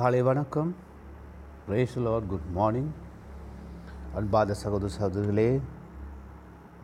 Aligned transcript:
காலை 0.00 0.22
வணக்கம். 0.22 0.74
ரேசலோர் 1.68 2.26
good 2.26 2.46
morning 2.52 2.92
அன்பாத 4.14 4.54
சகோதர 4.54 4.92
சகோதரிகளே 5.00 5.60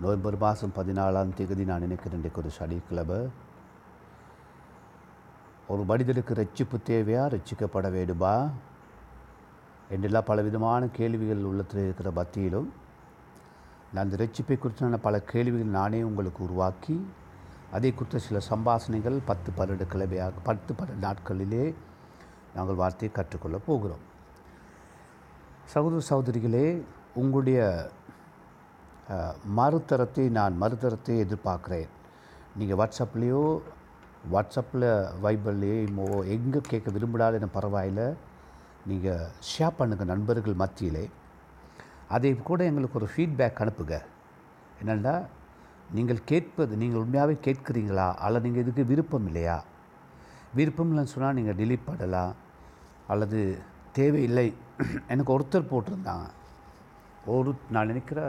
நவம்பர் 0.00 0.36
மாதம் 0.36 0.72
பதினாலாம் 0.77 1.34
தேதி 1.34 1.64
நான் 1.64 1.80
நினைக்கிறேன். 1.80 2.14
இன்றைக்கு 2.14 2.40
ஒரு 2.40 2.50
சனிக்கிழமை. 2.50 3.29
ஒரு 5.68 5.84
மனிதனுக்கு 5.84 6.34
ரட்சிப்பு 6.34 6.76
தேவையா? 6.86 7.30
ரட்சிக்கப்பட 7.30 7.90
வேண்டுமா? 7.90 8.48
என்றெல்லாம் 9.90 10.25
பலவிதமான 10.25 10.86
கேள்விகள் 10.86 11.44
உள்ளத்தில் 11.44 11.82
இருக்கிற 11.82 12.11
மத்தியிலும் 12.11 12.72
நான் 13.94 14.11
அந்த 14.11 14.25
ரட்சிப்பை 14.25 14.58
குறித்தான 14.58 14.96
பல 14.96 15.21
கேள்விகள் 15.21 15.67
நானே 15.67 16.03
உங்களுக்கு 16.03 16.44
உருவாக்கி 16.44 17.07
அதை 17.72 17.94
குறித்த 17.94 18.18
சில 18.18 18.39
சம்பாஷணைகள் 18.50 19.18
பத்து 19.25 19.53
பன்னெண்டு 19.58 19.86
கிழமையாக 19.93 20.32
பத்து 20.43 20.75
பன்னெண்டு 20.75 21.04
நாட்களிலே 21.04 21.75
நாங்கள் 22.55 22.81
வார்த்தையை 22.81 23.11
கற்றுக்கொள்ளப் 23.18 23.67
போகிறோம். 23.68 24.05
சகோதர 25.73 26.03
சகோதரிகளே 26.11 26.67
உங்களுடைய 27.22 27.61
மறுத்தரத்தை 29.59 29.59
மறுதரத்தை 29.59 30.25
நான் 30.36 30.55
மறுதரத்தை 30.63 31.17
எதிர்பார்க்குறேன். 31.25 31.91
நீங்கள் 32.59 32.78
வாட்ஸ்அப்லேயோ 32.81 33.42
வாட்ஸ்அப்பில் 34.34 34.89
வைபர்லேயோ 35.25 36.06
எங்கே 36.36 36.61
கேட்க 36.70 36.89
விரும்பினாலும் 36.97 37.56
பரவாயில்ல. 37.59 38.03
நீங்கள் 38.91 39.31
ஷேர் 39.50 39.78
பண்ணுங்கள் 39.78 40.12
நண்பர்கள் 40.12 40.61
மத்தியிலே. 40.62 41.05
அதை 42.14 42.31
கூட 42.48 42.61
எங்களுக்கு 42.70 42.98
ஒரு 43.00 43.08
ஃபீட்பேக் 43.12 43.62
அனுப்புங்க. 43.62 43.97
என்னென்னா 44.81 45.14
நீங்கள் 45.97 46.27
கேட்பது 46.31 46.72
நீங்கள் 46.83 47.03
உண்மையாகவே 47.03 47.34
கேட்குறீங்களா? 47.47 48.06
அல்ல 48.25 48.42
நீங்கள் 48.44 48.64
இதுக்கு 48.64 48.84
விருப்பம் 48.92 49.27
இல்லையா? 49.31 49.56
விருப்பம் 50.55 50.91
இல்லைன்னு 50.92 51.14
சொன்னால் 51.14 51.36
நீங்கள் 51.39 51.58
டிலீட் 51.61 51.89
பண்ணலாம். 51.91 52.34
அல்லது 53.12 53.41
தேவையில்லை. 53.98 54.48
எனக்கு 55.12 55.34
ஒருத்தர் 55.36 55.70
போட்டிருந்தாங்க 55.72 56.27
ஒரு 57.34 57.50
நான் 57.75 57.91
நினைக்கிற 57.91 58.20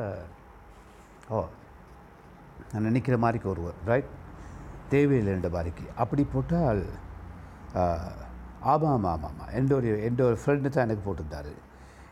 ஓ 1.35 1.39
நான் 2.71 2.87
நினைக்கிற 2.89 3.15
மாதிரிக்கு 3.23 3.49
ஒருவர் 3.53 3.77
ரைட் 3.89 4.11
தேவையில்லைன்ற 4.93 5.49
மாதிரிக்கு 5.55 5.85
அப்படி 6.03 6.23
போட்டால் 6.33 6.81
ஆமாம் 8.71 8.93
ஆமாம் 8.93 9.11
ஆமாம் 9.13 9.25
ஆமாம் 9.31 9.51
எந்த 9.59 9.71
ஒரு 9.79 9.89
எந்த 10.09 10.21
ஒரு 10.27 10.37
ஃப்ரெண்டு 10.41 10.69
தான் 10.75 10.85
எனக்கு 10.87 11.03
போட்டிருந்தாரு. 11.07 11.53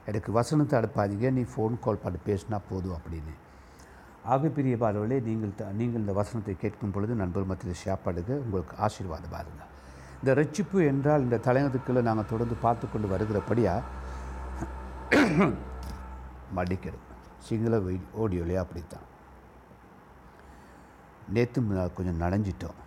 எனக்கு 0.09 0.29
வசனத்தை 0.39 0.75
அனுப்பாதீங்க. 0.79 1.29
நீ 1.37 1.43
ஃபோன் 1.53 1.79
கால் 1.85 2.03
பண்ணி 2.03 2.19
பேசினா 2.29 2.57
போதும் 2.69 2.97
அப்படின்னு. 2.97 3.33
ஆக 4.33 4.49
பெரிய 4.57 4.75
பார்வையிலே 4.83 5.17
நீங்கள் 5.29 5.55
த 5.59 5.71
நீங்கள் 5.79 6.01
இந்த 6.03 6.13
வசனத்தை 6.19 6.55
கேட்கும் 6.63 6.93
பொழுது 6.95 7.15
நண்பர் 7.23 7.49
மத்தியில் 7.51 7.81
ஷேர் 7.83 8.05
பண்ணுங்க. 8.05 8.33
உங்களுக்கு 8.45 8.75
ஆசீர்வாதம் 8.87 9.33
பாருங்கள் 9.35 9.71
இந்த 10.25 10.41
ரட்சிப்பு 10.41 10.79
என்றால் 10.91 11.23
இந்த 11.25 11.37
தலைநகத்துக்குள்ளே 11.47 12.01
நாங்கள் 12.05 12.29
தொடர்ந்து 12.29 12.55
பார்த்து 12.61 12.85
கொண்டு 12.91 13.07
வருகிறபடியாக 13.09 13.81
மடிக்கிறது 16.55 17.03
சிங்கள 17.47 17.77
ஓடியோலையே 18.21 18.55
அப்படித்தான். 18.61 19.03
நேற்று 21.35 21.89
கொஞ்சம் 21.97 22.21
நனைஞ்சிட்டோம். 22.23 22.79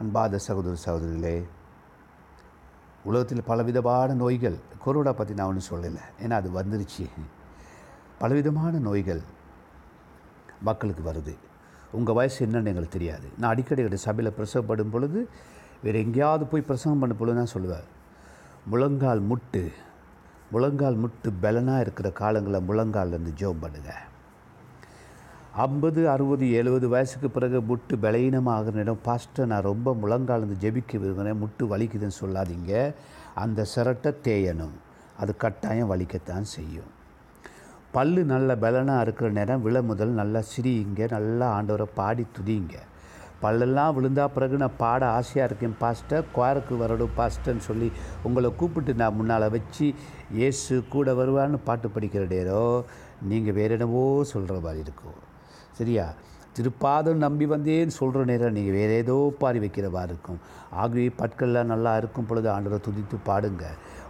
அன்பாத 0.00 0.38
சகோதர 0.44 0.74
சகோதரிகளே 0.84 1.34
உலகத்தில் 3.04 3.48
பலவிதமான 3.50 4.14
நோய்கள் 4.20 4.58
கொரோனா 4.84 5.12
பற்றி 5.12 5.34
நான் 5.40 5.50
ஒன்றும் 5.54 5.70
சொல்லலை. 5.70 6.04
ஏன்னா 6.24 6.38
அது 6.40 6.50
வந்துருச்சு. 6.60 7.08
பலவிதமான 8.22 8.78
நோய்கள் 8.88 9.24
மக்களுக்கு 10.70 11.04
வருது. 11.10 11.36
உங்கள் 11.98 12.18
வயசு 12.18 12.38
என்னன்னு 12.46 12.70
எங்களுக்கு 12.72 12.96
தெரியாது. 12.98 13.26
நான் 13.38 13.50
அடிக்கடி 13.50 13.82
எங்கள் 13.84 14.06
சபையில் 14.08 14.36
பிரசவப்படும் 14.38 14.92
பொழுது 14.94 15.20
வேறு 15.82 15.98
எங்கேயாவது 16.04 16.44
போய் 16.52 16.68
பிரசவம் 16.70 17.02
பண்ண 17.02 17.14
பொழுது 17.14 17.36
தான் 17.40 17.52
சொல்லுவேன் 17.54 17.88
முழங்கால் 18.72 19.22
முட்டு 19.30 19.62
முழங்கால் 20.52 20.98
முட்டு 21.02 21.28
பலனாக 21.44 21.84
இருக்கிற 21.84 22.08
காலங்களில் 22.22 22.66
முழங்கால்லேருந்து 22.68 23.32
ஜோம் 23.40 23.62
பண்ணுங்கள் 23.62 24.02
ஐம்பது 25.64 26.00
அறுபது 26.10 26.44
எழுபது 26.52 26.86
வயசுக்கு 26.88 27.28
பிறகு 27.30 27.58
முட்டு 27.68 27.94
பலவீனமாகிற 28.04 28.80
இடம் 28.84 29.04
பாஸ்ட்டை 29.04 29.44
நான் 29.50 29.68
ரொம்ப 29.70 29.96
முழங்காலேருந்து 30.02 30.56
ஜெபிக்க 30.64 30.98
விரும்புகிறேன் 31.02 31.40
முட்டு 31.42 31.64
வலிக்குதுன்னு 31.72 32.16
சொல்லாதீங்க. 32.22 32.72
அந்த 33.34 33.66
சிரட்டை 33.74 34.10
தேயணும். 34.28 34.74
அது 35.18 35.32
கட்டாயம் 35.36 35.90
வலிக்கத்தான் 35.90 36.46
செய்யும். 36.54 36.90
பல்லு 37.94 38.22
நல்ல 38.32 38.50
பலனாக 38.62 39.04
இருக்கிற 39.04 39.28
நேரம் 39.38 39.62
விழ 39.64 39.76
முதல் 39.88 40.12
நல்லா 40.20 40.40
சிரிங்க 40.52 41.06
நல்லா 41.14 41.46
ஆண்டவரை 41.56 41.86
பாடி 41.98 42.24
துதிங்க 42.36 42.74
பல்லெல்லாம் 43.42 43.94
விழுந்தா 43.96 44.24
பிறகு 44.34 44.56
நான் 44.62 44.76
பாட 44.82 45.02
ஆசையாக 45.16 45.48
இருக்கேன் 45.48 45.76
பாஸ்டர் 45.80 46.28
குவாருக்கு 46.36 46.74
வரடும் 46.82 47.14
பாஸ்டர்ன்னு 47.18 47.64
சொல்லி 47.68 47.88
உங்களை 48.26 48.50
கூப்பிட்டு 48.60 48.92
நான் 49.00 49.16
முன்னால் 49.18 49.46
வச்சு 49.56 49.86
இயேசு 50.38 50.74
கூட 50.94 51.14
வருவான்னு 51.20 51.58
பாட்டு 51.68 51.88
படிக்கிற 51.96 52.24
நேரம் 52.34 52.84
நீங்கள் 53.30 53.56
வேற 53.58 53.72
என்னவோ 53.78 54.04
சொல்கிற 54.32 54.56
மாதிரி 54.66 54.80
இருக்கும். 54.86 55.18
சரியா? 55.78 56.06
திருப்பாதம் 56.56 57.22
நம்பி 57.26 57.46
வந்தேன்னு 57.52 57.94
சொல்கிற 58.00 58.24
நேரம் 58.30 58.56
நீங்கள் 58.56 58.76
வேறு 58.78 58.94
ஏதோ 59.02 59.16
பாரி 59.42 59.58
வைக்கிற 59.64 59.86
மாதிரி 59.96 60.12
இருக்கும். 60.14 60.40
ஆகவே 60.82 61.06
பற்கள்லாம் 61.20 61.72
நல்லா 61.74 61.92
இருக்கும் 62.00 62.28
பொழுது 62.30 62.48
ஆண்டவரை 62.54 62.80
துதித்து 62.86 63.16
பாடுங்க. 63.30 63.64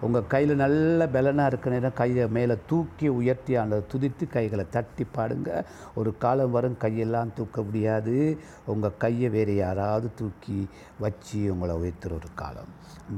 உங்கள் 0.04 0.26
கையில் 0.26 0.56
நல்ல 0.56 1.06
பலனாக 1.08 1.48
இருக்கிற 1.48 1.74
நேரம் 1.74 1.98
கையை 2.00 2.28
மேலே 2.28 2.54
தூக்கி 2.66 3.08
உயர்த்தி 3.08 3.56
அந்த 3.56 3.82
துதித்து 3.92 4.24
கைகளை 4.28 4.64
தட்டி 4.70 5.06
பாடுங்க. 5.16 5.64
ஒரு 5.94 6.18
காலம் 6.18 6.50
வரும் 6.50 6.76
கையெல்லாம் 6.80 7.34
தூக்க 7.34 7.62
முடியாது. 7.62 8.38
உங்கள் 8.66 8.98
கையை 8.98 9.28
வேறு 9.28 9.54
யாராவது 9.56 10.10
தூக்கி 10.14 10.68
வச்சு 10.98 11.52
உங்களை 11.52 11.76
உயர்த்துற 11.76 12.12
ஒரு 12.12 12.30
காலம். 12.34 12.70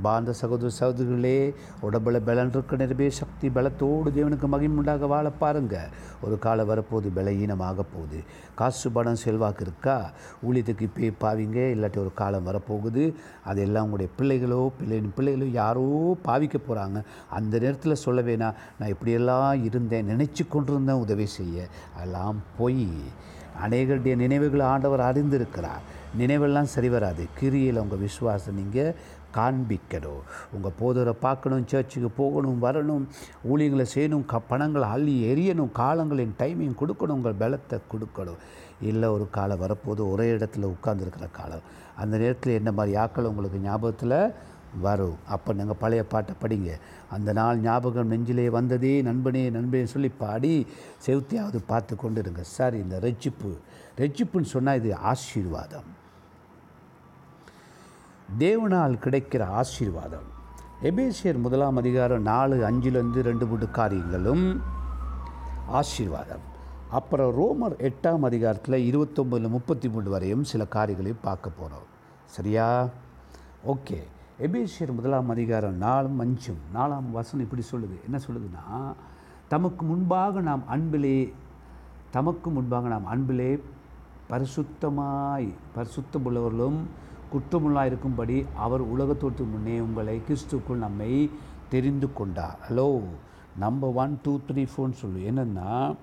பாந்த 0.03 0.33
சகோதர 0.33 0.71
சகோதரிகளே 0.81 1.55
உடம்புல 1.83 2.21
பலன் 2.29 2.51
இருக்க 2.51 2.77
நேரமே 2.77 3.11
சக்தி 3.11 3.49
பலத்தோடு 3.49 4.13
தேவனுக்கு 4.19 4.47
மகிமுண்டாக 4.55 4.99
வாழ 4.99 5.31
பாருங்க. 5.31 5.89
ஒரு 6.21 6.39
காலம் 6.39 6.71
வரப்போகுது 6.71 7.11
பலகீனமாக 7.19 7.85
போகுது. 7.95 8.21
காசு 8.55 8.91
பணம் 8.91 9.21
செல்வாக்கு 9.25 9.65
இருக்கா? 9.65 10.11
ஊழியத்துக்கு 10.49 10.89
இப்போ 11.01 11.35
பாவிங்க 11.35 11.59
இல்லாட்டி 11.75 11.99
ஒரு 11.99 12.13
காலம் 12.15 12.47
வரப்போகுது. 12.47 13.15
அதெல்லாம் 13.45 13.91
உங்களுடைய 13.91 14.13
பிள்ளைகளோ 14.19 14.71
பிள்ளை 14.79 15.03
பிள்ளைகளோ 15.19 15.51
யாரோ 15.51 16.17
பாவிக்க 16.25 16.55
போகிறாங்க 16.57 16.75
அந்த 17.39 17.59
நேரத்தில் 17.59 18.03
சொல்ல 18.05 18.23
வேணாம் 18.29 18.59
நான் 18.79 18.93
இப்படியெல்லாம் 18.95 19.65
இருந்தேன் 19.65 20.11
நினச்சி 20.13 20.45
கொண்டிருந்தேன் 20.49 21.03
உதவி 21.05 21.27
செய்ய. 21.39 21.67
அதெல்லாம் 21.97 22.39
போய் 22.59 22.89
அநேகருடைய 23.65 24.15
நினைவுகளை 24.17 24.65
ஆண்டவர் 24.67 25.09
அறிந்திருக்கிறார். 25.11 25.85
நினைவெல்லாம் 26.21 26.73
சரி 26.75 26.89
வராது. 26.89 27.23
கிரியில் 27.39 27.83
உங்கள் 27.83 28.03
விசுவாசம் 28.07 28.59
நீங்கள் 28.61 28.95
காண்பிக்கணும். 29.37 30.21
உங்கள் 30.55 30.77
போதரை 30.81 31.15
பார்க்கணும் 31.25 31.67
சர்ச்சுக்கு 31.73 32.11
போகணும் 32.21 32.63
வரணும் 32.63 33.05
ஊழியங்களை 33.51 33.87
செய்யணும் 33.95 34.25
க 34.33 34.39
பணங்களை 34.51 34.89
அள்ளி 34.89 35.15
எரியணும் 35.33 35.73
காலங்களின் 35.81 36.37
டைமிங் 36.39 36.79
கொடுக்கணும் 36.81 37.19
உங்கள் 37.19 37.41
பலத்தை 37.43 37.79
கொடுக்கணும். 37.93 38.41
இல்லை 38.81 39.09
ஒரு 39.09 39.27
காலம் 39.31 39.63
வரப்போது 39.65 40.03
ஒரே 40.13 40.27
இடத்துல 40.37 40.71
உட்கார்ந்துருக்கிற 40.75 41.29
காலம். 41.33 41.67
அந்த 42.03 42.15
நேரத்தில் 42.23 42.59
என்ன 42.61 42.73
மாதிரி 42.73 42.99
ஆக்கள் 43.03 43.31
உங்களுக்கு 43.31 43.59
ஞாபகத்தில் 43.59 44.19
வரும். 44.81 45.17
அப்போ 45.29 45.53
நாங்கள் 45.53 45.77
பழைய 45.79 46.07
பாட்டை 46.07 46.35
படிங்க. 46.43 46.71
அந்த 47.11 47.33
நாள் 47.33 47.59
ஞாபகம் 47.59 48.07
நெஞ்சிலே 48.07 48.51
வந்ததே 48.51 49.03
நண்பனே 49.03 49.51
நண்பனே 49.51 49.85
சொல்லி 49.85 50.09
பாடி 50.09 50.67
செவுத்தியாவது 51.07 51.59
பார்த்து 51.67 51.97
கொண்டு 51.97 52.21
இருங்க 52.21 52.43
சார் 52.43 52.75
இந்த 52.75 52.99
ரெச்சிப்பு 52.99 53.51
ரெச்சிப்புன்னு 53.99 54.53
சொன்னால் 54.55 54.77
இது 54.77 54.97
ஆசீர்வாதம். 54.97 55.95
தேவனால் 58.39 58.95
கிடைக்கிற 59.05 59.43
ஆசீர்வாதம். 59.45 60.35
எபேசியர் 60.83 61.39
முதலாம் 61.39 61.77
அதிகாரம் 61.77 62.23
நாலு 62.23 62.71
அஞ்சுலேருந்து 62.71 63.21
ரெண்டு 63.21 63.47
மூணு 63.47 63.71
காரியங்களும் 63.71 64.63
ஆசீர்வாதம். 65.67 66.55
அப்புறம் 66.91 67.31
ரோமர் 67.39 67.77
எட்டாம் 67.89 68.21
அதிகாரத்தில் 68.21 68.89
இருபத்தொம்பதில் 68.91 69.49
முப்பத்தி 69.49 69.89
மூணு 69.89 70.11
வரையும் 70.11 70.45
சில 70.45 70.65
காரியங்களையும் 70.65 71.23
பார்க்க 71.23 71.51
போகிறோம் 71.51 71.87
சரியா? 72.27 72.89
ஓகே. 73.67 74.03
எபேசியர் 74.45 74.91
முதலாம் 74.95 75.29
அதிகாரம் 75.29 75.77
நாலும் 75.77 76.19
அஞ்சும் 76.19 76.59
நாலாம் 76.75 77.07
வசனம் 77.11 77.47
இப்படி 77.47 77.63
சொல்லுது. 77.71 77.97
என்ன 78.05 78.19
சொல்லுதுன்னா 78.27 78.93
தமக்கு 79.49 79.85
முன்பாக 79.87 80.41
நாம் 80.41 80.67
அன்பிலே 80.67 81.33
தமக்கு 82.11 82.51
முன்பாக 82.51 82.89
நாம் 82.89 83.07
அன்பிலே 83.07 83.63
பரிசுத்தமாய் 84.31 85.49
பரிசுத்தமுள்ளவர்களும் 85.77 86.79
குற்றமுள்ளாக 87.33 87.85
இருக்கும்படி 87.85 88.47
அவர் 88.57 88.85
உலகத்தோட்டு 88.91 89.45
முன்னே 89.45 89.81
உங்களை 89.81 90.21
கிறிஸ்துக்குள் 90.29 90.85
நம்மை 90.85 91.31
தெரிந்து 91.69 92.13
கொண்டார். 92.13 92.59
Hello 92.69 93.03
number 93.59 93.97
one 94.03 94.21
two 94.23 94.41
three 94.49 94.67
ஃபோர்னு 94.77 95.01
சொல்லு. 95.03 95.21
என்னென்னா 95.33 95.97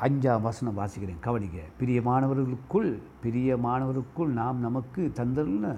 அஞ்சாம் 0.00 0.40
வசனம் 0.40 0.78
வாசிக்கிறேன் 0.78 1.20
கவனிக்க 1.20 1.58
பிரியமானவர்களுக்குள் 1.80 2.98
பிரியமானவருக்குள் 3.24 4.34
நாம் 4.40 4.58
நமக்கு 4.60 5.12
தந்தல்னு 5.16 5.76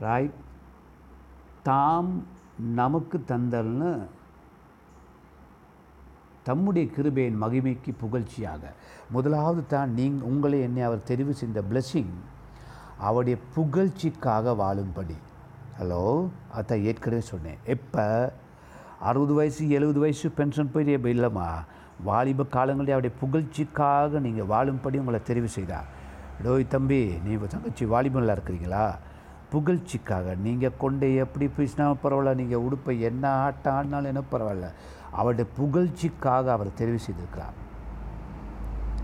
ராய் 0.00 0.30
தாம் 1.68 2.10
நமக்கு 2.78 3.16
தந்தல்னு 3.30 3.90
தம்முடைய 6.48 6.84
கிருபையின் 6.96 7.40
மகிமைக்கு 7.42 7.90
புகழ்ச்சியாக. 8.02 8.62
முதலாவது 9.14 9.62
தான் 9.72 9.90
நீங் 9.98 10.18
உங்களை 10.30 10.58
என்னை 10.66 10.82
அவர் 10.88 11.08
தெரிவு 11.10 11.32
செய்த 11.40 11.62
பிளெஸ்ஸிங் 11.70 12.14
அவருடைய 13.06 13.36
புகழ்ச்சிக்காக 13.56 14.54
வாழும்படி. 14.62 15.16
ஹலோ 15.78 16.04
அதான் 16.58 16.84
ஏற்கனவே 16.90 17.22
சொன்னேன். 17.32 17.60
எப்போ? 17.74 18.06
அறுபது 19.08 19.34
வயசு 19.38 19.62
எழுபது 19.76 20.00
வயசு 20.04 20.28
பென்ஷன் 20.38 20.72
போய் 20.72 20.92
இப்போ 20.94 21.10
இல்லைம்மா. 21.16 21.48
வாலிப 22.08 22.46
காலங்களில் 22.56 22.94
அவருடைய 22.96 23.14
புகழ்ச்சிக்காக 23.22 24.20
நீங்கள் 24.26 24.50
வாழும்படி 24.54 25.02
உங்களை 25.02 25.20
தெரிவு 25.30 25.50
செய்தார். 25.58 25.90
டோய் 26.44 26.72
தம்பி 26.74 27.02
நீ 27.26 27.32
தங்கச்சி 27.54 27.84
வாலிபனில் 27.94 28.34
இருக்கிறீங்களா? 28.36 28.86
புகழ்ச்சிக்காக. 29.52 30.34
நீங்கள் 30.46 30.78
கொண்டு 30.82 31.06
எப்படி 31.24 31.46
பேசினா 31.56 31.84
பரவாயில்ல 32.02 32.34
நீங்கள் 32.40 32.64
உடுப்பை 32.66 32.94
என்ன 33.10 33.24
ஆட்டம் 33.44 33.76
ஆடினாலும் 33.76 34.10
என்ன 34.12 34.22
பரவாயில்ல. 34.32 34.68
அவருடைய 35.18 35.46
புகழ்ச்சிக்காக 35.58 36.52
அவர் 36.56 36.78
தெரிவு 36.80 36.98
செய்திருக்கிறார். 37.06 37.56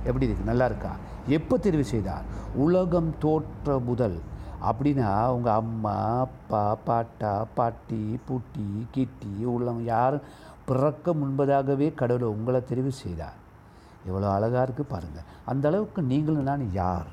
எப்படி 0.09 0.27
இருக்கு? 0.27 0.51
நல்லா 0.51 0.65
இருக்கா? 0.71 0.93
எப்போ 1.37 1.55
தெரிவு 1.67 1.85
செய்தார்? 1.93 2.25
உலகம் 2.65 3.11
தோற்ற 3.25 3.79
முதல். 3.91 4.19
அப்படின்னா 4.69 5.09
உங்கள் 5.37 5.59
அம்மா 5.61 5.95
அப்பா 6.27 6.63
பாட்டா 6.89 7.33
பாட்டி 7.57 8.03
பூட்டி 8.27 8.67
கிட்டி 8.95 9.33
உள்ளம் 9.55 9.83
யாரும் 9.85 10.29
பிறக்க 10.69 11.15
முன்பதாகவே 11.23 11.89
கடவுளை 12.01 12.29
உங்களை 12.37 12.61
தெரிவு 12.71 12.93
செய்தார். 13.01 13.41
எவ்வளோ 14.09 14.29
அழகாக 14.37 14.63
இருக்குது 14.67 14.93
பாருங்கள் 14.93 15.29
அந்த 15.51 15.65
அளவுக்கு 15.69 16.01
நீங்களும் 16.13 16.49
நான் 16.51 16.65
யார்? 16.73 17.11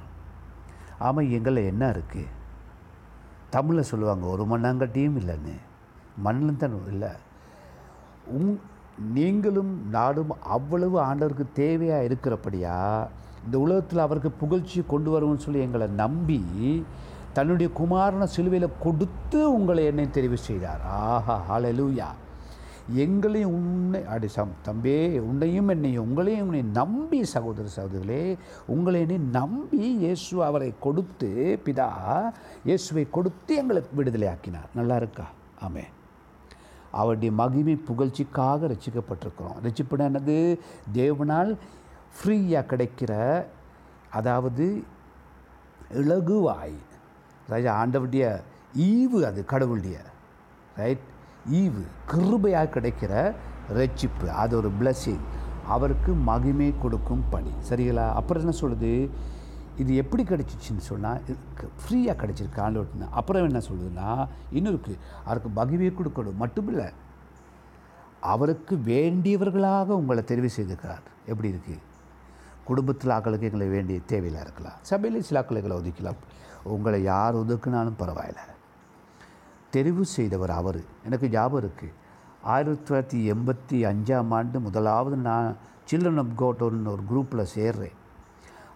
ஆமாம் 1.07 1.33
எங்களில் 1.37 1.69
என்ன 1.71 1.83
இருக்குது 1.95 2.31
தமிழில் 3.51 3.89
சொல்லுவாங்க 3.91 4.25
ஒரு 4.25 4.43
மண்ணாங்கட்டியும் 4.43 5.17
இல்லைன்னு. 5.21 5.55
மண்ணில் 6.15 6.57
தான் 6.57 6.87
இல்லை. 6.87 7.09
உங் 8.25 8.59
நீங்களும் 9.13 9.89
நாடும் 9.89 10.41
அவ்வளவு 10.43 10.97
ஆண்டவருக்கு 11.03 11.45
தேவையாக 11.55 12.07
இருக்கிறபடியா 12.07 13.07
இந்த 13.45 13.59
உலகத்தில் 13.59 13.99
அவருக்கு 13.99 14.31
புகழ்ச்சி 14.31 14.83
கொண்டு 14.87 15.09
வருவோம்னு 15.11 15.37
சொல்லி 15.37 15.59
எங்களை 15.59 15.87
நம்பி 15.87 16.41
தன்னுடைய 17.33 17.71
குமாரனை 17.79 18.23
சிலுவையில் 18.23 18.77
கொடுத்து 18.79 19.53
உங்களை 19.53 19.85
என்னை 19.85 20.07
தெரிவு 20.13 20.33
செய்தார். 20.33 20.81
ஆஹா 20.81 21.35
ஹalleluya. 21.49 22.07
எங்களையும் 22.89 23.53
உன்னை 23.53 24.05
அடி 24.05 24.27
சம் 24.27 24.53
தம்பே 24.67 25.19
உன்னையும் 25.19 25.67
என்னையும் 25.67 26.05
உங்களையும் 26.05 26.41
உன்னை 26.41 26.61
நம்பி 26.61 27.23
சகோதர 27.23 27.67
சகோதரிகளே 27.75 28.37
உங்களை 28.67 29.01
என்னை 29.01 29.17
நம்பி 29.17 29.95
இயேசு 29.97 30.43
அவரை 30.43 30.73
கொடுத்து 30.79 31.61
பிதா 31.65 31.87
இயேசுவை 32.63 33.09
கொடுத்து 33.09 33.55
எங்களை 33.55 33.81
விடுதலை 33.93 34.27
ஆக்கினார் 34.27 34.69
நல்லா 34.73 34.95
இருக்கா? 34.95 35.25
ஆமே 35.67 35.83
அவருடைய 36.91 37.31
மகிமை 37.31 37.75
புகழ்ச்சிக்காக 37.75 38.67
ரசிக்கப்பட்டிருக்கிறோம். 38.67 39.57
ரசிப்புனா 39.63 40.07
என்னது? 40.11 40.59
தேவனால் 40.93 41.57
ஃப்ரீயாக 42.15 42.69
கிடைக்கிற 42.71 43.45
அதாவது 44.09 44.83
இலகுவாய். 45.93 46.75
ராஜா 47.47 47.85
ஆண்டவருடைய 47.85 48.43
ஈவு 48.75 49.19
அது 49.21 49.45
கடவுளுடைய. 49.45 49.97
ரைட்? 50.75 51.07
ஈவு 51.49 51.83
கிருபையாக 52.07 52.69
கிடைக்கிற 52.69 53.33
ரட்சிப்பு 53.73 54.27
அது 54.27 54.57
ஒரு 54.57 54.71
blessing. 54.79 55.19
அவருக்கு 55.67 56.13
மகிமை 56.13 56.73
கொடுக்கும் 56.81 57.23
பணி. 57.29 57.51
சரிங்களா? 57.69 58.13
அப்புறம் 58.13 58.53
என்ன 58.53 58.57
சொல்லுது? 58.59 59.09
இது 59.77 59.95
எப்படி 59.95 60.23
கிடச்சிச்சின்னு 60.23 60.77
சொன்னால் 60.77 61.21
ஃப்ரீயாக 61.57 62.17
கிடச்சிருக்கு 62.21 62.55
ஆண்டவர்னா 62.55 63.09
அப்புறம் 63.09 63.43
என்ன 63.43 63.59
சொல்லுதுன்னா 63.59 64.27
இன்னும் 64.51 64.75
இருக்குது 64.75 64.97
அவருக்கு 65.25 65.65
மகிமையை 65.65 65.93
கொடுக்கணும். 65.93 66.35
மட்டும் 66.35 66.67
இல்லை 66.67 66.89
அவருக்கு 68.19 68.75
வேண்டியவர்களாக 68.75 69.85
உங்களை 69.85 70.23
தெரிவு 70.27 70.49
செய்திருக்கிறார். 70.55 71.03
எப்படி 71.25 71.49
இருக்குது 71.51 71.79
குடும்பத்தில் 72.63 73.11
ஆக்களுக்கு 73.11 73.41
எங்களை 73.41 73.67
வேண்டிய 73.67 73.99
தேவையில்லை 74.05 74.41
இருக்கலாம். 74.41 74.77
சபையில் 74.81 75.21
சில 75.21 75.39
ஆக்களை 75.41 75.63
எங்களை 75.63 75.77
ஒதுக்கலாம். 75.77 76.15
உங்களை 76.63 77.03
யார் 77.03 77.35
ஒதுக்குனாலும் 77.35 77.93
பரவாயில்லை. 77.97 78.41
தெரிவு 79.73 80.01
செய்தவர் 80.01 80.53
அவர். 80.59 80.81
எனக்கு 81.05 81.29
ஞாபகம் 81.29 81.63
இருக்குது 81.63 81.97
ஆயிரத்தி 82.53 82.81
தொள்ளாயிரத்தி 82.85 83.19
எண்பத்தி 83.33 83.77
அஞ்சாம் 83.91 84.31
ஆண்டு 84.37 84.59
முதலாவது 84.59 85.15
நான் 85.15 85.57
சில்ட்ரன் 85.89 86.21
ஆஃப் 86.23 86.37
கோட்டோன்னு 86.41 86.93
ஒரு 86.95 87.03
குரூப்பில் 87.11 87.51
சேர்றேன். 87.55 87.95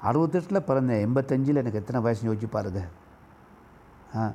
அறுபத்தெட்டில் 0.10 0.68
பிறந்தேன். 0.70 1.04
எண்பத்தஞ்சில் 1.06 1.62
எனக்கு 1.62 1.82
எத்தனை 1.82 2.02
வயசு 2.02 2.24
யோசிச்சு 2.28 2.50
பாருங்க. 2.50 2.82
ஆ 4.16 4.34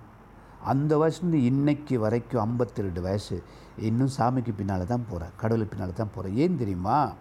அந்த 0.64 0.92
வயசுலேருந்து 1.00 1.42
இன்னைக்கு 1.50 1.98
வரைக்கும் 2.00 2.42
ஐம்பத்தி 2.46 2.80
ரெண்டு 2.86 3.00
வயசு. 3.00 3.42
இன்னும் 3.88 4.14
சாமிக்கு 4.18 4.52
பின்னால் 4.56 4.86
தான் 4.86 5.06
போகிறேன் 5.10 5.34
கடவுளுக்கு 5.36 5.76
பின்னால் 5.76 6.00
தான் 6.00 6.14
போகிறேன் 6.14 6.36
ஏன் 6.44 6.58
தெரியுமா? 6.62 7.12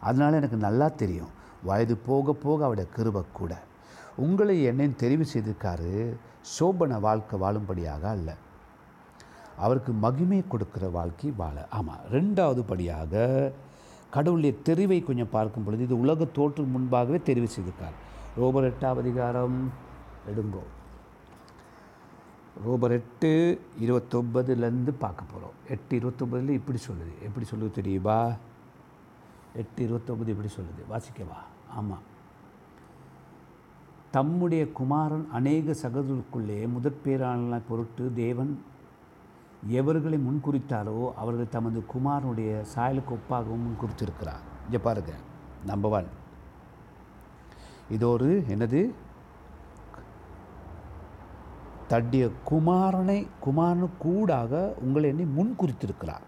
அதனால் 0.00 0.32
எனக்கு 0.32 0.56
நல்லா 0.56 0.88
தெரியும். 1.02 1.32
வயது 1.64 1.96
போக 1.96 2.32
போக 2.32 2.64
அவருடைய 2.64 2.90
கிருபை 2.96 3.22
கூட. 3.32 3.52
உங்களை 4.16 4.62
என்னையும் 4.62 5.00
தெரிவு 5.02 5.24
செய்திருக்காரு. 5.34 5.92
சோபன 6.54 7.00
வாழ்க்கை 7.00 7.36
வாழும்படியாக 7.40 8.02
அல்ல. 8.16 8.30
அவருக்கு 9.66 9.92
மகிமை 10.04 10.38
கொடுக்கிற 10.48 10.84
வாழ்க்கை 10.98 11.30
வாழ. 11.40 11.56
ஆமாம் 11.78 12.04
ரெண்டாவது 12.12 12.62
படியாக 12.70 13.22
கடவுளுடைய 14.14 14.52
தெரிவை 14.68 14.98
கொஞ்சம் 15.04 15.32
பார்க்கும் 15.36 15.64
பொழுது 15.64 15.82
இது 15.88 15.96
உலக 16.04 16.24
தோற்று 16.38 16.62
முன்பாகவே 16.74 17.18
தெரிவு 17.28 17.48
செய்திருக்கார். 17.54 17.96
ரோபர் 18.40 18.68
எட்டாம் 18.70 19.00
அதிகாரம் 19.04 19.58
எடுங்கோ. 20.30 20.64
ரோபர் 22.66 22.94
எட்டு 22.98 23.30
இருபத்தொம்பதுலேருந்து 23.84 24.92
பார்க்க 25.04 25.30
போகிறோம் 25.30 25.58
எட்டு 25.74 25.98
இருபத்தொம்பதுல 25.98 26.56
இப்படி 26.60 26.78
சொல்லுது. 26.88 27.14
எப்படி 27.26 27.46
சொல்லுது 27.52 27.70
தெரியுமா? 27.80 28.18
எட்டு 29.62 29.80
இருபத்தொம்பது 29.86 30.32
இப்படி 30.34 30.50
சொல்லுது. 30.58 30.82
வாசிக்கவா 30.92 31.40
ஆமாம் 31.78 32.06
தம்முடைய 34.16 34.62
குமாரன் 34.78 35.26
அநேக 35.32 35.74
சகோதரருக்குள்ளே 35.82 36.58
முதற்பேரான 36.74 37.60
பொருட்டு 37.68 38.04
தேவன் 38.14 38.52
எவர்களை 39.68 40.18
முன்குறித்தாலோ 40.18 41.12
அவர்கள் 41.14 41.48
தமது 41.48 41.84
குமாரனுடைய 41.94 42.64
சாயலுக்கு 42.74 43.18
ஒப்பாகவும் 43.18 43.64
முன்குறித்திருக்கிறார். 43.66 44.42
இங்கே 44.64 44.78
பாருங்க 44.78 45.12
நம்பர் 45.66 45.90
ஒன் 45.90 46.06
இது 47.90 48.08
ஒரு 48.08 48.44
என்னது? 48.48 48.90
தட்டிய 51.88 52.28
குமாரனை 52.50 53.26
குமாரனு 53.46 53.88
கூடாக 53.98 54.74
உங்களை 54.82 55.08
என்னை 55.08 55.26
முன்குறித்திருக்கிறார். 55.38 56.24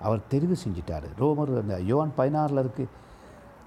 அவர் 0.00 0.20
தெரிவு 0.30 0.56
செஞ்சிட்டார். 0.64 1.06
ரோமர் 1.18 1.60
அந்த 1.60 1.80
யோவான் 1.80 2.12
பதினாறில் 2.16 2.62
இருக்குது 2.64 2.88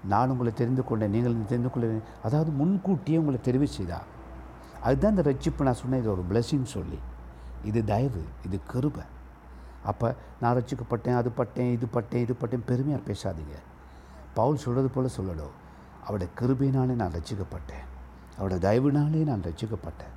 நான் 0.08 0.30
உங்களை 0.30 0.52
தெரிந்து 0.54 0.84
கொண்டேன் 0.84 1.10
நீங்கள் 1.10 1.46
தெரிந்து 1.46 1.70
கொள்ள 1.70 2.00
அதாவது 2.22 2.50
முன்கூட்டியே 2.50 3.18
உங்களை 3.18 3.40
தெரிவு 3.44 3.64
செய்தார். 3.64 4.06
அதுதான் 4.82 5.16
இந்த 5.16 5.24
ரட்சிப்பு 5.30 5.62
நான் 5.62 5.74
சொன்னேன் 5.74 6.00
இது 6.00 6.10
ஒரு 6.10 6.24
blessing 6.30 6.64
சொல்லி. 6.64 6.98
இது 7.64 7.84
தயவு 7.84 8.24
இது 8.46 8.60
கிருபை. 8.66 9.02
அப்போ 9.84 10.14
நான் 10.40 10.56
ரசிக்கப்பட்டேன் 10.56 11.16
அது 11.16 11.30
பட்டேன் 11.30 11.72
இது 11.72 11.86
பட்டேன் 11.86 12.20
இது 12.20 12.34
பட்டேன் 12.34 12.64
பெருமையாக 12.64 13.02
பேசாதீங்க. 13.06 13.56
பவுல் 14.34 14.56
சொல்கிறது 14.56 14.88
போல் 14.88 15.10
சொல்லணும். 15.16 15.54
அவருடைய 16.02 16.32
கிருபினாலே 16.40 16.94
நான் 16.94 17.12
ரசிக்கப்பட்டேன். 17.12 17.84
அவருடைய 18.38 18.60
தயவுனாலே 18.66 19.24
நான் 19.24 19.42
ரசிக்கப்பட்டேன். 19.42 20.14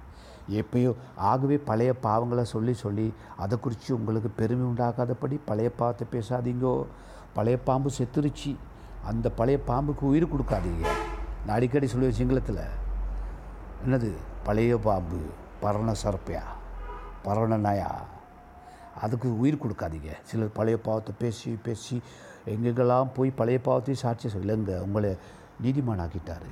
எப்பயோ 0.49 0.95
ஆகவே 1.15 1.57
பழைய 1.57 1.93
பாவங்களை 2.03 2.41
சொல்லி 2.41 2.73
சொல்லி 2.73 3.13
அதை 3.37 3.59
குறித்து 3.59 3.95
உங்களுக்கு 3.95 4.29
பெருமை 4.29 4.65
உண்டாகாதபடி 4.65 5.39
பழைய 5.45 5.71
பாவத்தை 5.71 6.07
பேசாதீங்கோ. 6.11 6.85
பழைய 7.33 7.59
பாம்பு 7.59 7.91
செத்துருச்சு. 7.97 8.55
அந்த 9.05 9.29
பழைய 9.29 9.59
பாம்புக்கு 9.67 10.05
உயிர் 10.05 10.35
கொடுக்காதீங்க. 10.35 10.87
நான் 11.45 11.55
அடிக்கடி 11.55 11.87
சொல்லுவேன் 11.87 12.13
சிங்களத்தில் 12.17 12.63
என்னது? 13.87 14.11
பழைய 14.43 14.77
பாம்பு 14.77 15.17
பரண 15.59 15.93
சர்ப்பையா? 16.03 16.41
பரவணனாயா 17.25 17.91
அதுக்கு 19.01 19.39
உயிர் 19.39 19.61
கொடுக்காதீங்க. 19.63 20.11
சிலர் 20.23 20.51
பழைய 20.51 20.81
பாவத்தை 20.81 21.15
பேசி 21.19 21.57
பேசி 21.63 22.01
எங்கெங்கெல்லாம் 22.45 23.09
போய் 23.15 23.29
பழைய 23.29 23.59
பாவத்தையும் 23.65 24.03
சாட்சி 24.03 24.29
இல்லைங்க 24.29 24.79
உங்களை 24.79 25.17
நீதிமானாக்கிட்டாரு. 25.63 26.49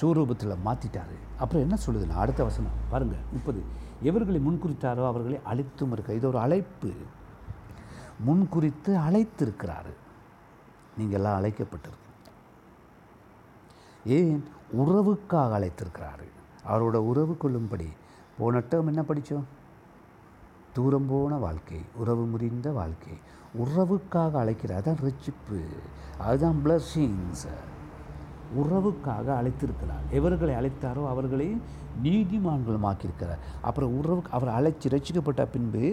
சூரூபத்தில் 0.00 0.56
மாற்றிட்டார் 0.64 1.14
அப்புறம் 1.38 1.62
என்ன 1.62 1.76
சொல்லுதுன்னா 1.86 2.14
அடுத்த 2.14 2.44
வசனம் 2.44 2.70
பாருங்கள் 2.90 3.18
முப்பது. 3.32 3.62
எவர்களை 4.02 4.40
முன்குறித்தாரோ 4.46 5.06
அவர்களை 5.06 5.40
அழைத்தும் 5.44 5.92
இருக்க 5.92 6.12
இது 6.12 6.26
ஒரு 6.26 6.38
அழைப்பு. 6.38 6.92
முன்குறித்து 8.26 8.96
அழைத்திருக்கிறாரு. 8.96 9.92
நீங்கள் 10.96 11.20
எல்லாம் 11.20 11.44
அழைக்கப்பட்டிருக்கு. 11.44 12.04
ஏன்? 14.04 14.44
உறவுக்காக 14.76 15.52
அழைத்திருக்கிறாரு. 15.58 16.26
அவரோட 16.68 16.94
உறவு 16.94 17.36
கொள்ளும்படி. 17.36 17.88
போன 18.38 18.58
டேர்ம் 18.58 18.86
என்ன 18.86 19.02
படித்தோம்? 19.02 19.46
தூரம் 20.76 21.08
போன 21.10 21.34
வாழ்க்கை 21.46 21.80
உறவு 22.00 22.24
முறிந்த 22.32 22.68
வாழ்க்கை. 22.80 23.14
உறவுக்காக 23.62 24.32
அழைக்கிறார் 24.42 24.78
அதுதான் 24.80 25.02
ரிச்சிப்பு 25.06 25.60
அதுதான் 26.18 26.58
பிளஸ்ஸிங்ஸ் 26.64 27.44
உறவுக்காக 28.60 29.26
அழைத்திருக்கிறார். 29.38 30.04
எவர்களை 30.10 30.52
அழைத்தாரோ 30.54 31.02
அவர்களை 31.12 31.48
நீதிமான்களுமாக்கியிருக்கிறார். 32.02 33.42
அப்புறம் 33.68 33.94
உறவு 33.98 34.20
அவர் 34.30 34.54
அழைச்சி 34.58 34.86
ரட்சிக்கப்பட்ட 34.94 35.42
பின்பு 35.52 35.84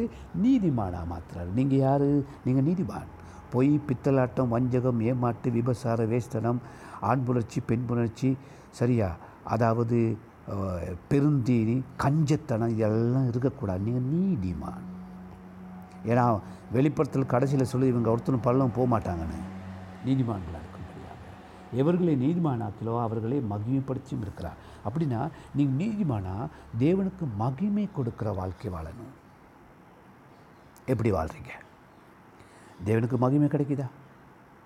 நீதிமானாக 0.44 1.10
மாற்றுறார் 1.13 1.52
நீங்கள் 1.56 1.84
யார்? 1.86 2.08
நீங்கள் 2.46 2.68
நீதிமான். 2.70 3.10
பொய் 3.54 3.74
பித்தலாட்டம் 3.88 4.52
வஞ்சகம் 4.54 5.02
ஏமாட்டு 5.10 5.50
விபசார 5.58 6.06
வேஸ்தனம் 6.06 6.60
ஆண் 7.10 7.24
புணர்ச்சி 7.28 7.60
பெண் 7.66 7.86
புணர்ச்சி 7.90 8.30
சரியா? 8.80 9.10
அதாவது 9.56 9.98
பெருந்தீனி 11.09 11.81
கஞ்சத்தனம் 11.97 12.69
இதெல்லாம் 12.69 13.27
இருக்கக்கூடாது. 13.27 13.79
நீங்கள் 13.79 14.09
நீதிமான். 14.12 14.81
ஏன்னா 16.05 16.39
வெளிப்படத்தில் 16.71 17.25
கடைசியில் 17.25 17.65
சொல்லி 17.65 17.88
இவங்க 17.88 18.12
ஒருத்தரும் 18.12 18.41
பள்ளம் 18.41 18.71
போக 18.75 19.00
மாட்டாங்கன்னு. 19.00 19.39
நீதிமான்களாக 20.05 20.63
இருக்கும்படியாக. 20.63 21.21
எவர்களை 21.73 22.13
நீதிமானாக்கிலோ 22.25 23.01
அவர்களை 23.01 23.41
மகிமைப்படுத்தியும் 23.50 24.21
இருக்கிறார். 24.21 24.55
அப்படின்னா 24.88 25.29
நீங்கள் 25.55 25.88
நீதிமானா 25.88 26.47
தேவனுக்கு 26.79 27.25
மகிமை 27.38 27.89
கொடுக்குற 27.95 28.35
வாழ்க்கை 28.35 28.71
வாழணும். 28.71 29.13
எப்படி 30.85 31.12
வாழ்கிறீங்க 31.12 31.51
தேவனுக்கு 32.85 33.17
மகிமை 33.17 33.47
கிடைக்குதா? 33.47 33.88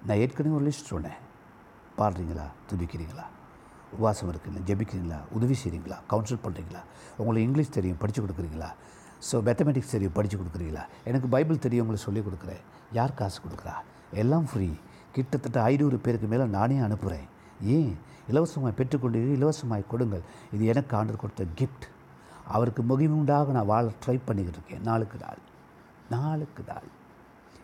நான் 0.05 0.17
ஏற்கனவே 0.17 0.55
ஒரு 0.55 0.65
லிஸ்ட் 0.65 0.91
சொன்னேன். 0.93 1.19
பாடுறீங்களா? 1.97 2.45
துதிக்கிறீங்களா? 2.69 3.25
உபவாசம் 3.95 4.29
இருக்குங்களா 4.31 4.63
ஜெபிக்கிறீங்களா? 4.69 5.19
உதவி 5.37 5.55
செய்கிறீங்களா 5.63 5.97
கவுன்சில் 6.11 6.43
பண்ணுறீங்களா 6.45 6.81
உங்களுக்கு 7.19 7.45
இங்கிலீஷ் 7.47 7.75
தெரியும் 7.77 7.99
படித்து 8.01 8.21
கொடுக்குறீங்களா? 8.23 8.69
ஸோ 9.27 9.35
மேத்தமெட்டிக்ஸ் 9.47 9.93
தெரியும் 9.95 10.15
படித்து 10.17 10.37
கொடுக்குறீங்களா? 10.37 10.83
எனக்கு 11.09 11.27
பைபிள் 11.35 11.63
தெரியும் 11.65 11.83
உங்களுக்கு 11.85 12.07
சொல்லிக் 12.07 12.27
கொடுக்குறேன். 12.27 12.61
யார் 12.97 13.17
காசு 13.21 13.39
கொடுக்குறா? 13.45 13.75
எல்லாம் 14.23 14.47
ஃப்ரீ 14.51 14.69
கிட்டத்தட்ட 15.15 15.57
ஐநூறு 15.61 15.97
பேருக்கு 16.05 16.27
மேலே 16.33 16.45
நானே 16.57 16.77
அனுப்புகிறேன் 16.87 17.27
ஏன்? 17.75 17.93
இலவசமாக 18.31 18.73
பெற்றுக்கொண்டு 18.79 19.19
இலவசமாய் 19.37 19.91
கொடுங்கள். 19.93 20.23
இது 20.55 20.65
எனக்கு 20.65 20.93
ஆண்டர் 20.97 21.21
கொடுத்த 21.23 21.45
கிஃப்ட் 21.59 21.87
அவருக்கு 22.55 22.81
முகிமுண்டாக 22.83 23.51
நான் 23.57 23.71
வாழ 23.73 23.85
ட்ரை 24.03 24.17
பண்ணிக்கிட்டு 24.25 24.59
இருக்கேன். 24.59 24.83
நாளுக்கு 24.89 25.17
நாள். 25.25 25.41
நாளுக்கு 26.09 26.63
நாள். 26.71 26.87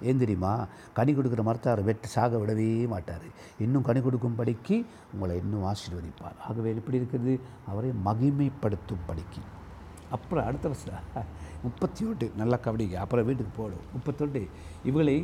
ஏன் 0.09 0.21
தெரியுமா? 0.23 0.53
கனி 0.97 1.11
கொடுக்குற 1.13 1.43
மரத்தார் 1.49 1.81
வெட்டு 1.89 2.07
சாக 2.15 2.37
விடவே 2.37 2.69
மாட்டார். 2.93 3.27
இன்னும் 3.65 3.87
கனி 3.89 3.99
கொடுக்கும்படிக்கு 3.99 4.77
உங்களை 5.13 5.35
இன்னும் 5.43 5.65
ஆசீர்வதிப்பார். 5.71 6.39
ஆகவே 6.47 6.69
எப்படி 6.79 6.97
இருக்கிறது 7.01 7.33
அவரை 7.71 7.91
மகிமைப்படுத்தும் 8.07 9.05
படிக்கு. 9.09 9.43
அப்புறம் 10.15 10.47
அடுத்த 10.49 10.67
வருஷம் 10.67 11.27
முப்பத்தி 11.63 12.01
ஒட்டு 12.05 12.25
நல்லா 12.37 12.57
கபடிக்கு 12.63 12.97
அப்புறம் 13.03 13.25
வீட்டுக்கு 13.25 13.53
போடும் 13.57 13.85
முப்பத்தொட்டு. 13.95 14.41
இவங்களை 14.89 15.15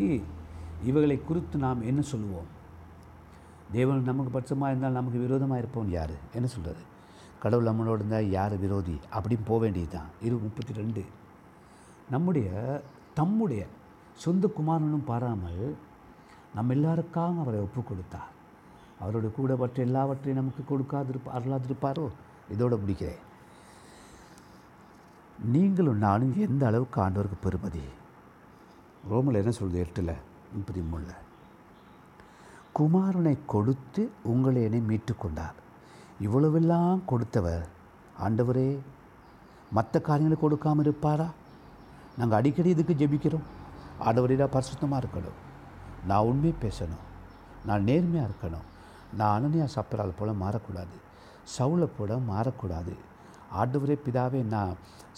இவர்களை 0.90 1.18
குறித்து 1.28 1.58
நாம் 1.66 1.88
என்ன 1.90 2.02
சொல்லுவோம்? 2.12 2.48
தேவன் 3.72 4.08
நமக்கு 4.10 4.32
பட்சமாக 4.36 4.72
இருந்தால் 4.72 4.98
நமக்கு 5.00 5.20
விரோதமாக 5.26 5.62
இருப்போம் 5.62 5.90
யார்? 5.98 6.14
என்ன 6.38 6.48
சொல்கிறது 6.54 6.84
கடவுள் 7.44 7.70
நம்மளோட 7.70 8.00
இருந்தால் 8.02 8.30
யார் 8.38 8.56
விரோதி? 8.64 8.96
அப்படின்னு 9.16 9.46
போக 9.50 9.60
வேண்டியது 9.64 9.92
தான் 9.96 10.10
இரு 10.28 10.36
முப்பத்தி 10.46 10.74
ரெண்டு. 10.80 11.04
நம்முடைய 12.14 12.50
தம்முடைய 13.20 13.62
சொந்த 14.20 14.48
குமாரனும் 14.48 15.06
பாராமல் 15.06 15.78
நம்ம 16.56 16.74
எல்லாருக்காக 16.74 17.40
அவரை 17.40 17.60
ஒப்புக் 17.60 17.88
கொடுத்தார் 17.88 18.38
அவரோட 19.02 19.32
கூட 19.32 19.56
பற்ற 19.56 19.84
எல்லாவற்றையும் 19.84 20.44
நமக்கு 20.44 20.78
கொடுக்காதிருப்பா 20.78 21.38
அருளாதிருப்பாரோ? 21.38 22.08
இதோடு 22.52 22.78
முடிக்கிறேன். 22.78 23.20
நீங்களும் 25.44 25.98
நானும் 25.98 26.34
எந்த 26.38 26.68
அளவுக்கு 26.68 27.02
ஆண்டவருக்கு 27.02 27.38
பெருமதி? 27.44 27.82
ரோமில் 29.10 29.36
என்ன 29.36 29.50
சொல்லுது? 29.50 29.78
எட்டில் 29.86 30.16
முப்பத்தி 30.54 30.82
மூணில். 30.82 31.16
குமாரனை 32.80 33.38
கொடுத்து 33.46 34.10
உங்களை 34.24 34.64
என்னை 34.64 34.80
மீட்டு 34.80 35.16
கொண்டார். 35.16 35.54
இவ்வளவெல்லாம் 36.22 37.00
கொடுத்தவர் 37.06 37.68
ஆண்டவரே. 38.20 38.78
மற்ற 39.72 40.02
காரியங்களை 40.02 40.42
கொடுக்காமல் 40.42 40.86
இருப்பாரா? 40.86 41.30
நாங்கள் 42.18 42.38
அடிக்கடி 42.38 42.70
இதுக்கு 42.70 42.94
ஜெபிக்கிறோம். 42.94 43.48
ஆண்டவரே 44.06 44.48
பரிசுத்தமாக 44.56 45.02
இருக்கணும். 45.04 45.38
நான் 46.08 46.24
உண்மை 46.24 46.54
பேசணும். 46.62 47.06
நான் 47.66 47.84
நேர்மையாக 47.84 48.30
இருக்கணும். 48.32 48.66
நான் 49.18 49.36
அனனியா 49.38 49.68
சப்பரால் 49.76 50.18
போல் 50.20 50.42
மாறக்கூடாது. 50.42 50.96
சவுளை 51.58 51.88
போல 51.98 52.16
மாறக்கூடாது. 52.16 52.94
ஆண்டவரே 53.58 53.98
பிதாவே 54.06 54.44
நான் 54.44 54.74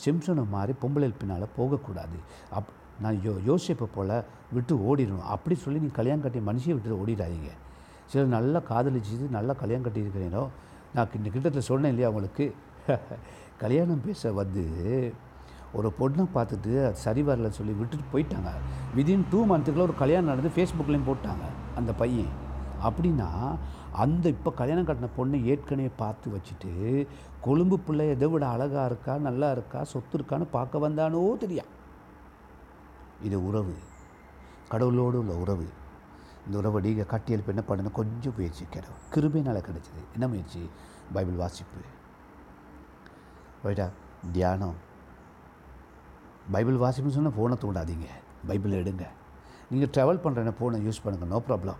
சிம்சனை 0.05 0.50
மாதிரி 0.50 0.73
பொம்பளை 0.81 1.13
பின்னால் 1.17 1.53
போகக்கூடாது. 1.55 2.17
அப் 2.50 2.71
நான் 3.01 3.15
யோ 3.15 3.33
யோசிப்பை 3.45 3.88
போல் 3.95 4.23
விட்டு 4.51 4.75
ஓடிடணும். 4.75 5.21
அப்படி 5.21 5.55
சொல்லி 5.55 5.79
நீ 5.79 5.88
கல்யாணம் 5.88 6.21
கட்டி 6.21 6.39
மனுஷியை 6.39 6.77
விட்டு 6.77 7.05
ஓடிடாதீங்க. 7.05 7.51
சிலர் 8.05 8.27
நல்லா 8.27 8.59
காதலிச்சு 8.59 9.29
நல்லா 9.29 9.53
கல்யாணம் 9.53 9.85
கட்டியிருக்கிறேனோ? 9.85 10.47
நான் 10.95 11.07
கிட்டத்தில் 11.11 11.59
சொன்னேன் 11.59 11.89
இல்லையா 11.89 12.09
அவங்களுக்கு 12.09 12.55
கல்யாணம் 13.57 14.01
பேச 14.05 14.31
வந்து 14.31 14.63
ஒரு 15.73 15.89
பொண்ணை 15.99 16.23
பார்த்துட்டு 16.35 16.71
அது 16.85 16.95
சரி 17.05 17.21
வரல 17.23 17.49
சொல்லி 17.57 17.73
விட்டுட்டு 17.73 18.05
போயிட்டாங்க. 18.13 18.51
விதின் 18.95 19.25
டூ 19.31 19.39
மந்த்துக்குள்ள 19.51 19.87
ஒரு 19.87 19.95
கல்யாணம் 19.95 20.31
நடந்து 20.31 20.51
ஃபேஸ்புக்லேயும் 20.55 21.09
போட்டாங்க 21.09 21.45
அந்த 21.75 21.93
பையன். 21.93 22.31
அப்படின்னா 22.87 23.29
அந்த 24.03 24.29
இப்போ 24.29 24.51
கல்யாணம் 24.51 24.87
கட்டின 24.87 25.09
பொண்ணை 25.17 25.43
ஏற்கனவே 25.43 25.89
பார்த்து 25.97 26.33
வச்சுட்டு 26.35 26.71
கொழும்பு 27.41 27.79
பிள்ளை 27.79 28.07
எதை 28.07 28.27
விட 28.27 28.47
அழகாக 28.47 28.85
இருக்கா 28.85 29.17
நல்லா 29.17 29.51
இருக்கா 29.51 29.83
சொத்து 29.83 30.17
இருக்கான்னு 30.17 30.47
பார்க்க 30.51 30.89
வந்தானோ 30.89 31.21
தெரியா? 31.43 31.65
இது 33.23 33.45
உறவு. 33.47 33.73
கடவுளோடு 34.71 35.17
உள்ள 35.23 35.33
உறவு. 35.33 35.67
இந்த 36.45 36.57
உறவை 36.57 36.81
நீங்கள் 36.81 37.05
கட்டி 37.05 37.31
என்ன 37.33 37.63
பண்ணணும் 37.67 37.97
கொஞ்சம் 37.99 38.33
முயற்சி 38.37 38.65
கிடைக்கும் 38.69 39.03
கிருபையினால் 39.13 39.65
கிடைச்சிது. 39.67 40.01
என்ன 40.13 40.27
முயற்சி? 40.27 40.69
பைபிள் 41.13 41.41
வாசிப்பு. 41.43 41.81
ரைட்டா 43.65 43.89
தியானம். 44.31 44.89
பைபிள் 46.53 46.77
வாசிப்புன்னு 46.83 47.17
சொன்னால் 47.17 47.38
ஃபோனை 47.38 47.55
தூண்டாதீங்க. 47.63 48.07
பைபிள் 48.50 48.79
எடுங்க. 48.81 49.05
நீங்கள் 49.71 49.91
ட்ராவல் 49.95 50.21
பண்ணுறேன்னா 50.24 50.53
ஃபோனை 50.60 50.77
யூஸ் 50.88 51.03
பண்ணுங்கள் 51.03 51.31
நோ 51.33 51.39
ப்ராப்ளம். 51.50 51.79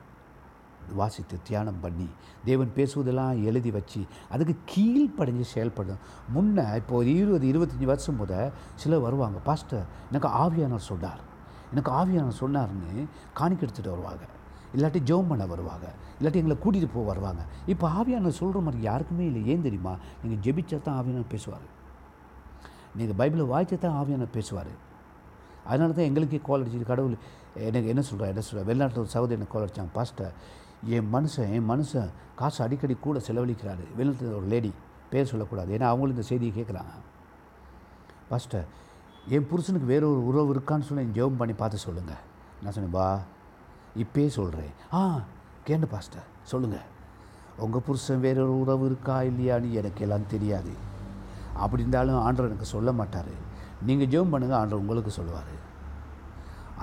வாசித்து 1.00 1.36
தியானம் 1.48 1.80
பண்ணி 1.82 2.08
தேவன் 2.48 2.72
பேசுவதெல்லாம் 2.78 3.44
எழுதி 3.50 3.72
வச்சு 3.76 4.02
அதுக்கு 4.34 4.56
கீழ்ப்படைஞ்சு 4.72 5.46
செயல்படும் 5.54 6.02
முன்ன 6.36 6.76
இப்போ 6.80 6.96
ஒரு 6.96 7.12
இருபது 7.22 7.46
இருபத்தஞ்சி 7.52 7.88
வருஷம் 7.92 8.20
முத 8.22 8.52
சிலர் 8.82 9.04
வருவாங்க. 9.08 9.38
பாஸ்டர் 9.50 9.86
எனக்கு 10.10 10.30
ஆவியானவர் 10.44 10.88
சொன்னார். 10.92 11.22
எனக்கு 11.72 11.92
ஆவியானவர் 11.92 12.40
சொன்னார்னு 12.44 13.04
காணிக்க 13.40 13.66
எடுத்துகிட்டு 13.66 13.96
வருவாங்க. 13.96 14.26
இல்லாட்டி 14.76 15.00
ஜெபம் 15.10 15.30
பண்ண 15.32 15.46
வருவாங்க. 15.46 15.88
இல்லாட்டி 16.20 16.42
எங்களை 16.42 16.58
கூட்டிகிட்டு 16.64 16.96
போக 16.96 17.06
வருவாங்க. 17.12 17.42
இப்போ 17.74 17.86
ஆவியானவர் 17.90 18.40
சொல்கிற 18.42 18.60
மாதிரி 18.60 18.82
யாருக்குமே 18.84 19.26
இல்லை. 19.26 19.48
ஏன் 19.48 19.62
தெரியுமா? 19.62 19.94
நீங்கள் 20.24 20.42
ஜெபிச்சா 20.48 20.82
தான் 20.82 20.98
ஆவியானவர் 21.02 21.34
பேசுவார். 21.36 21.66
நீங்கள் 22.98 23.18
பைபிளை 23.22 23.44
வாய்ச்சா 23.54 23.78
தான் 23.86 23.98
ஆவியான 24.00 24.28
பேசுவார். 24.38 24.72
அதனால 25.70 25.94
தான் 25.98 26.08
எங்களுக்கே 26.10 26.40
கால் 26.48 26.62
அடிச்சு 26.64 26.92
கடவுள் 26.92 27.16
எனக்கு 27.68 27.92
என்ன 27.94 28.02
சொல்கிறேன் 28.10 28.32
என்ன 28.34 28.44
சொல்கிறேன் 28.48 28.68
வெளிநாட்டில் 28.70 29.02
ஒரு 29.04 29.12
சகோதரி 29.16 29.38
எனக்கு 29.40 29.54
கால் 29.54 29.66
அடித்தாங்க 29.66 29.94
பாஸ்டர் 29.98 30.34
என் 30.96 31.10
மனுஷன் 31.16 31.50
என் 31.56 31.68
மனுஷன் 31.72 32.10
காசு 32.40 32.60
அடிக்கடி 32.66 32.96
கூட 33.06 33.18
செலவழிக்கிறாரு. 33.28 33.84
வெளிநாட்டில் 33.98 34.38
ஒரு 34.40 34.48
லேடி 34.54 34.72
பேர் 35.12 35.32
சொல்லக்கூடாது 35.32 35.74
ஏன்னா 35.78 35.88
அவங்களும் 35.92 36.16
இந்த 36.16 36.26
செய்தியை 36.32 36.54
கேட்குறாங்க 36.58 36.94
பாஸ்டர் 38.32 38.68
என் 39.36 39.48
புருஷனுக்கு 39.50 39.92
வேற 39.94 40.04
ஒரு 40.12 40.22
உறவு 40.30 40.54
இருக்கான்னு 40.56 40.88
சொல்லி 40.90 41.06
என் 41.06 41.18
ஜெபம் 41.18 41.40
பண்ணி 41.42 41.56
பார்த்து 41.62 41.86
சொல்லுங்கள் 41.88 42.22
நான் 42.62 42.76
சொன்னேன் 42.76 42.96
பா 43.00 43.08
இப்பயே 44.04 44.30
சொல்கிறேன் 44.38 44.74
ஆ 45.00 45.02
கேண்டு 45.68 45.90
பாஸ்டர் 45.94 46.28
சொல்லுங்கள் 46.52 46.88
உங்கள் 47.66 47.86
புருஷன் 47.88 48.24
வேற 48.28 48.38
ஒரு 48.46 48.54
உறவு 48.64 48.86
இருக்கா 48.92 49.18
இல்லையான்னு 49.30 49.78
எனக்கு 49.80 50.04
எல்லாம் 50.06 50.32
தெரியாது. 50.34 50.72
அப்படி 51.64 51.84
இருந்தாலும் 51.84 52.22
ஆண்டவர் 52.26 52.50
எனக்கு 52.52 52.74
சொல்ல 52.76 52.92
மாட்டார். 53.00 53.34
நீங்கள் 53.88 54.10
ஜெபம் 54.14 54.34
பண்ணுங்கள் 54.34 54.60
ஆண்டவர் 54.62 54.84
உங்களுக்கு 54.84 55.12
சொல்லுவார். 55.18 55.54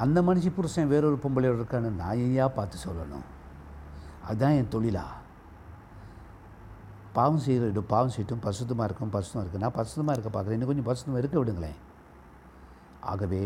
அந்த 0.02 0.18
மனுஷி 0.22 0.50
புருஷன் 0.56 0.90
வேறொரு 0.92 1.16
பொம்பளையோட 1.22 1.58
இருக்கான்னு 1.60 1.90
நான் 2.02 2.20
ஏயா 2.26 2.46
பார்த்து 2.58 2.78
சொல்லணும். 2.86 3.26
அதுதான் 4.28 4.56
என் 4.58 4.74
தொழிலா? 4.74 5.06
பாவம் 7.16 7.42
செய்கிற 7.44 7.82
பாவம் 7.92 8.12
செய்யட்டும் 8.14 8.44
பசுத்தமாக 8.46 8.86
இருக்கும் 8.88 9.12
பசுத்தமாக 9.14 9.42
இருக்குது 9.44 9.64
நான் 9.64 9.76
பசுத்தமாக 9.78 10.14
இருக்க 10.16 10.30
பார்க்குறேன். 10.34 10.56
இன்னும் 10.56 10.70
கொஞ்சம் 10.70 10.88
பசுத்தமாக 10.90 11.22
இருக்க 11.22 11.36
விடுங்களேன். 11.40 11.78
ஆகவே 13.12 13.42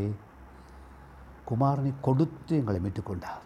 குமாரனை 1.50 1.92
கொடுத்து 2.06 2.52
எங்களை 2.60 2.80
மீட்டுக்கொண்டார் 2.84 3.40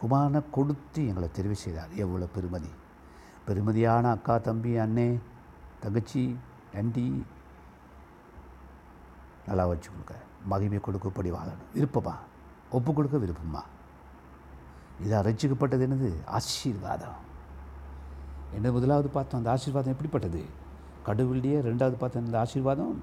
குமாரனை 0.00 0.40
கொடுத்து 0.56 1.00
எங்களை 1.10 1.28
தெரிவு 1.38 1.56
செய்தார். 1.62 1.92
எவ்வளோ 2.02 2.26
பெருமதி. 2.34 2.70
பெருமதியான 3.46 4.10
அக்கா 4.16 4.34
தம்பி 4.48 4.72
அண்ணே 4.84 5.08
தங்கச்சி 5.82 6.22
நன்றி. 6.74 7.24
நல்லா 9.46 9.66
வச்சு 9.66 9.90
மகிமை 10.44 10.78
கொடுக்கப்படி 10.78 11.32
வாழணும். 11.32 11.62
விருப்பமா? 11.74 12.14
ஒப்பு 12.70 12.92
கொடுக்க 12.92 13.16
விருப்பமா? 13.16 13.62
இதாக 15.04 15.26
ரசிக்கப்பட்டது 15.28 15.88
என்னது? 15.88 16.12
ஆசீர்வாதம். 16.26 17.26
என்ன 18.52 18.70
முதலாவது 18.70 19.08
பார்த்தோம் 19.08 19.38
அந்த 19.38 19.50
ஆசீர்வாதம் 19.50 19.90
எப்படிப்பட்டது? 19.90 20.44
கடவுளுடைய 21.02 21.58
ரெண்டாவது 21.58 21.92
பார்த்தோம் 21.92 22.24
இந்த 22.24 22.38
ஆசீர்வாதம். 22.38 23.02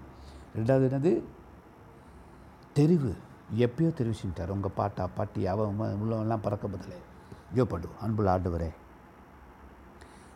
ரெண்டாவது 0.55 0.87
என்னது? 0.87 1.23
தெரிவு. 2.75 3.17
எப்பயோ 3.55 3.93
தெரிவு 3.93 4.13
செஞ்சிட்டார். 4.23 4.47
உங்கள் 4.47 4.71
பாட்டா 4.75 5.07
பாட்டி 5.07 5.47
அவன் 5.47 5.99
உள்ளவெல்லாம் 6.03 6.39
பறக்க 6.41 6.67
பதிலே 6.67 7.63
படு 7.63 7.89
அன்புள்ள 8.01 8.39
ஆண்டவரே. 8.39 8.73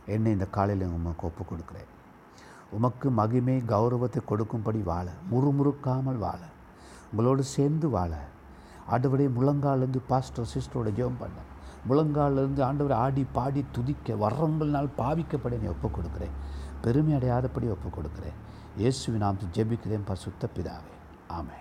என்னை 0.06 0.32
இந்த 0.32 0.46
காலையில் 0.46 0.88
உமக்கு 0.88 1.28
ஒப்பு 1.28 1.56
கொடுக்குறேன். 1.56 1.99
உமக்கு 2.72 3.10
மகிமை 3.10 3.66
கௌரவத்தை 3.66 4.22
கொடுக்கும்படி 4.26 4.80
வாழ 4.80 5.08
முறுமுறுக்காமல் 5.32 6.18
வாழ 6.18 6.40
உங்களோடு 7.12 7.44
சேர்ந்து 7.44 7.90
வாழ. 7.90 8.12
ஆண்டவரே 8.92 9.26
முழங்காலேருந்து 9.38 10.02
பாஸ்டர் 10.08 10.50
சிஸ்டரோட 10.54 10.90
ஜெபம் 11.00 11.20
பண்ண. 11.20 11.38
முழங்காலேருந்து 11.90 12.62
ஆண்டவரை 12.70 12.94
ஆடி 12.94 13.26
பாடி 13.32 13.66
துதிக்க 13.72 14.14
வர்றவங்களால் 14.14 14.90
பாவிக்கப்பட 14.98 15.62
நீ 15.62 15.68
ஒப்புக் 15.68 15.98
கொடுக்குறேன். 15.98 16.36
பெருமை 16.82 17.14
அடையாதபடி 17.14 17.70
ஒப்புக் 17.70 17.98
கொடுக்குறேன். 17.98 18.38
இயேசுவின் 18.78 19.20
நாம் 19.20 19.38
ஜெபிக்கிறேன் 19.54 20.08
பசுத்த 20.08 20.50
பிதாவே. 20.56 20.94
ஆமே 21.30 21.58